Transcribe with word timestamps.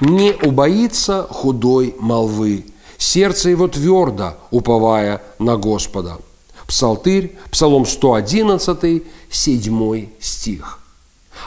Не 0.00 0.32
убоится 0.32 1.26
худой 1.28 1.94
молвы, 1.98 2.64
сердце 2.98 3.50
его 3.50 3.68
твердо, 3.68 4.34
уповая 4.50 5.22
на 5.38 5.56
Господа. 5.56 6.18
Псалтырь, 6.66 7.36
Псалом 7.50 7.86
111, 7.86 9.02
7 9.30 10.08
стих. 10.20 10.78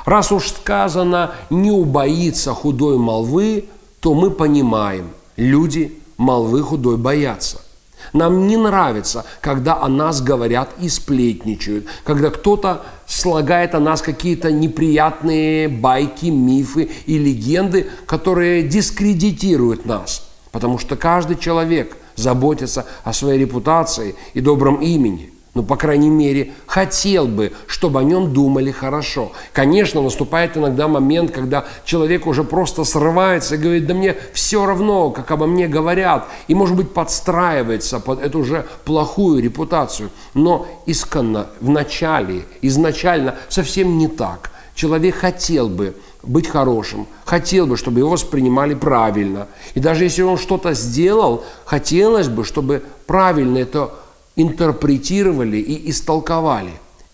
Раз 0.05 0.31
уж 0.31 0.49
сказано 0.49 1.31
«не 1.49 1.71
убоится 1.71 2.53
худой 2.53 2.97
молвы», 2.97 3.65
то 3.99 4.15
мы 4.15 4.31
понимаем, 4.31 5.11
люди 5.37 5.99
молвы 6.17 6.63
худой 6.63 6.97
боятся– 6.97 7.61
нам 8.13 8.47
не 8.47 8.57
нравится, 8.57 9.25
когда 9.41 9.81
о 9.81 9.87
нас 9.87 10.21
говорят 10.21 10.69
и 10.79 10.89
сплетничают, 10.89 11.85
когда 12.03 12.29
кто-то 12.29 12.83
слагает 13.05 13.75
о 13.75 13.79
нас 13.79 14.01
какие-то 14.01 14.51
неприятные 14.51 15.67
байки, 15.67 16.27
мифы 16.27 16.89
и 17.05 17.17
легенды, 17.17 17.89
которые 18.05 18.63
дискредитируют 18.63 19.85
нас. 19.85 20.29
Потому 20.51 20.77
что 20.77 20.95
каждый 20.95 21.37
человек 21.37 21.97
заботится 22.15 22.85
о 23.03 23.13
своей 23.13 23.39
репутации 23.39 24.15
и 24.33 24.41
добром 24.41 24.75
имени– 24.81 25.33
ну, 25.53 25.63
по 25.63 25.75
крайней 25.75 26.09
мере, 26.09 26.53
хотел 26.65 27.27
бы, 27.27 27.51
чтобы 27.67 27.99
о 27.99 28.03
нем 28.03 28.33
думали 28.33 28.71
хорошо. 28.71 29.33
Конечно, 29.51 30.01
наступает 30.01 30.55
иногда 30.55 30.87
момент, 30.87 31.31
когда 31.31 31.65
человек 31.83 32.25
уже 32.25 32.45
просто 32.45 32.85
срывается 32.85 33.55
и 33.55 33.57
говорит, 33.57 33.85
да 33.85 33.93
мне 33.93 34.15
все 34.33 34.65
равно, 34.65 35.11
как 35.11 35.29
обо 35.31 35.47
мне 35.47 35.67
говорят, 35.67 36.25
и, 36.47 36.55
может 36.55 36.77
быть, 36.77 36.93
подстраивается 36.93 37.99
под 37.99 38.21
эту 38.21 38.39
уже 38.39 38.65
плохую 38.85 39.43
репутацию. 39.43 40.09
Но 40.33 40.67
исконно, 40.85 41.47
в 41.59 41.69
начале, 41.69 42.45
изначально 42.61 43.35
совсем 43.49 43.97
не 43.97 44.07
так. 44.07 44.51
Человек 44.73 45.15
хотел 45.15 45.67
бы 45.67 45.97
быть 46.23 46.47
хорошим, 46.47 47.07
хотел 47.25 47.67
бы, 47.67 47.75
чтобы 47.75 47.99
его 47.99 48.11
воспринимали 48.11 48.73
правильно. 48.73 49.47
И 49.73 49.81
даже 49.81 50.05
если 50.05 50.21
он 50.21 50.37
что-то 50.37 50.73
сделал, 50.73 51.43
хотелось 51.65 52.29
бы, 52.29 52.45
чтобы 52.45 52.83
правильно 53.05 53.57
это 53.57 53.91
интерпретировали 54.35 55.57
и 55.57 55.89
истолковали. 55.89 56.73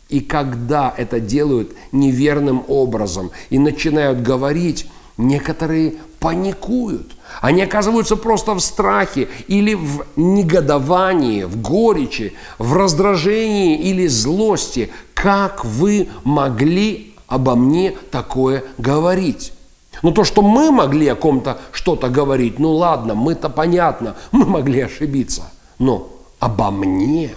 И 0.09 0.21
когда 0.21 0.93
это 0.95 1.19
делают 1.19 1.73
неверным 1.91 2.63
образом 2.67 3.31
и 3.49 3.59
начинают 3.59 4.21
говорить, 4.21 4.87
некоторые 5.17 5.95
паникуют. 6.19 7.11
Они 7.41 7.61
оказываются 7.61 8.15
просто 8.15 8.53
в 8.53 8.59
страхе 8.59 9.27
или 9.47 9.73
в 9.73 10.05
негодовании, 10.15 11.43
в 11.43 11.61
горечи, 11.61 12.33
в 12.57 12.73
раздражении 12.73 13.77
или 13.77 14.07
злости. 14.07 14.89
Как 15.13 15.65
вы 15.65 16.07
могли 16.23 17.13
обо 17.27 17.55
мне 17.55 17.95
такое 18.11 18.63
говорить? 18.77 19.53
Ну 20.03 20.11
то, 20.11 20.23
что 20.23 20.41
мы 20.41 20.71
могли 20.71 21.07
о 21.07 21.15
ком-то 21.15 21.59
что-то 21.71 22.09
говорить, 22.09 22.59
ну 22.59 22.71
ладно, 22.71 23.15
мы-то 23.15 23.49
понятно, 23.49 24.15
мы 24.31 24.45
могли 24.45 24.81
ошибиться. 24.81 25.51
Но 25.79 26.09
обо 26.39 26.71
мне, 26.71 27.33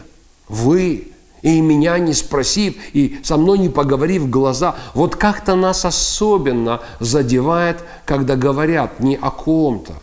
вы, 0.49 1.11
и 1.43 1.61
меня 1.61 1.99
не 1.99 2.13
спросив, 2.13 2.77
и 2.93 3.21
со 3.23 3.37
мной 3.37 3.59
не 3.59 3.69
поговорив 3.69 4.29
глаза. 4.29 4.77
Вот 4.95 5.17
как-то 5.17 5.55
нас 5.55 5.85
особенно 5.85 6.81
задевает, 6.99 7.83
когда 8.05 8.37
говорят 8.37 9.01
не 9.01 9.17
о 9.17 9.31
ком-то, 9.31 9.95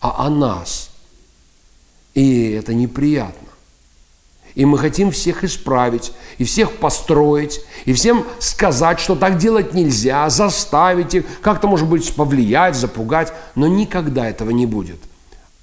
а 0.00 0.26
о 0.26 0.30
нас. 0.30 0.90
И 2.14 2.50
это 2.50 2.74
неприятно. 2.74 3.48
И 4.54 4.66
мы 4.66 4.76
хотим 4.76 5.10
всех 5.10 5.44
исправить, 5.44 6.12
и 6.36 6.44
всех 6.44 6.76
построить, 6.76 7.62
и 7.86 7.94
всем 7.94 8.26
сказать, 8.38 9.00
что 9.00 9.16
так 9.16 9.38
делать 9.38 9.72
нельзя, 9.72 10.28
заставить 10.28 11.14
их, 11.14 11.24
как-то, 11.40 11.68
может 11.68 11.88
быть, 11.88 12.14
повлиять, 12.14 12.76
запугать, 12.76 13.32
но 13.54 13.66
никогда 13.66 14.28
этого 14.28 14.50
не 14.50 14.66
будет. 14.66 14.98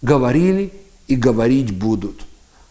Говорили 0.01 0.73
и 1.07 1.15
говорить 1.15 1.77
будут. 1.77 2.25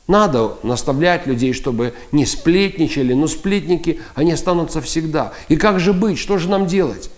Надо 0.08 0.54
наставлять 0.62 1.26
людей, 1.26 1.52
чтобы 1.52 1.92
не 2.12 2.24
сплетничали, 2.24 3.12
но 3.12 3.28
сплетники, 3.28 4.00
они 4.14 4.32
останутся 4.32 4.80
всегда. 4.80 5.32
И 5.48 5.56
как 5.56 5.78
же 5.78 5.92
быть? 5.92 6.19
Что 6.19 6.38
же 6.38 6.48
нам 6.48 6.66
делать? 6.66 7.10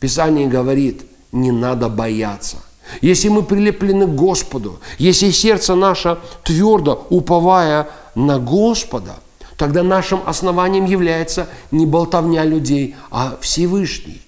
Писание 0.00 0.48
говорит, 0.48 1.02
не 1.30 1.50
надо 1.50 1.90
бояться. 1.90 2.56
Если 3.02 3.28
мы 3.28 3.42
прилеплены 3.42 4.06
к 4.06 4.14
Господу, 4.14 4.80
если 4.98 5.30
сердце 5.30 5.74
наше 5.74 6.18
твердо 6.42 7.06
уповая 7.10 7.88
на 8.14 8.38
Господа, 8.38 9.16
тогда 9.58 9.82
нашим 9.82 10.22
основанием 10.24 10.86
является 10.86 11.48
не 11.70 11.84
болтовня 11.84 12.44
людей, 12.44 12.96
а 13.10 13.36
Всевышний. 13.42 14.22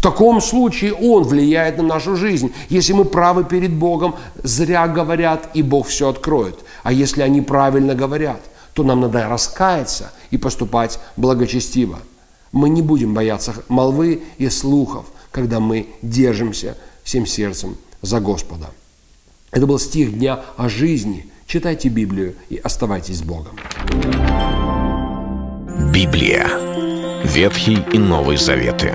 В 0.00 0.02
таком 0.02 0.40
случае 0.40 0.94
Он 0.94 1.24
влияет 1.24 1.76
на 1.76 1.82
нашу 1.82 2.16
жизнь. 2.16 2.54
Если 2.70 2.94
мы 2.94 3.04
правы 3.04 3.44
перед 3.44 3.70
Богом, 3.70 4.14
зря 4.42 4.88
говорят, 4.88 5.50
и 5.52 5.60
Бог 5.62 5.88
все 5.88 6.08
откроет. 6.08 6.58
А 6.82 6.90
если 6.90 7.20
они 7.20 7.42
правильно 7.42 7.94
говорят, 7.94 8.40
то 8.72 8.82
нам 8.82 9.02
надо 9.02 9.28
раскаяться 9.28 10.10
и 10.30 10.38
поступать 10.38 10.98
благочестиво. 11.18 11.98
Мы 12.50 12.70
не 12.70 12.80
будем 12.80 13.12
бояться 13.12 13.52
молвы 13.68 14.22
и 14.38 14.48
слухов, 14.48 15.04
когда 15.32 15.60
мы 15.60 15.86
держимся 16.00 16.78
всем 17.04 17.26
сердцем 17.26 17.76
за 18.00 18.20
Господа. 18.20 18.70
Это 19.50 19.66
был 19.66 19.78
стих 19.78 20.18
дня 20.18 20.40
о 20.56 20.70
жизни. 20.70 21.26
Читайте 21.46 21.90
Библию 21.90 22.36
и 22.48 22.56
оставайтесь 22.56 23.18
с 23.18 23.22
Богом. 23.22 23.58
Библия. 25.92 26.48
Ветхий 27.22 27.80
и 27.92 27.98
Новый 27.98 28.38
Заветы. 28.38 28.94